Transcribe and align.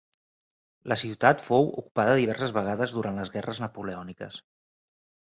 La 0.93 0.95
ciutat 1.01 1.43
fou 1.47 1.69
ocupada 1.81 2.15
diverses 2.21 2.53
vegades 2.55 2.95
durant 2.97 3.21
les 3.21 3.31
Guerres 3.37 3.61
Napoleòniques. 3.65 4.39